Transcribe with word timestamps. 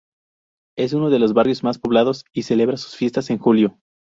Es 0.75 0.93
uno 0.93 1.11
de 1.11 1.19
los 1.19 1.33
barrios 1.33 1.61
más 1.63 1.77
poblados 1.77 2.25
y 2.33 2.41
celebra 2.41 2.75
sus 2.77 2.95
fiestas 2.95 3.29
en 3.29 3.37
julio. 3.37 3.77